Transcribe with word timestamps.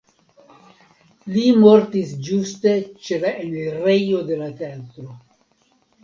Li 1.33 1.41
mortis 1.63 2.13
ĝuste 2.27 2.73
ĉe 3.07 3.19
la 3.25 3.33
enirejo 3.43 4.23
de 4.31 4.39
la 4.39 4.47
teatro. 4.63 5.07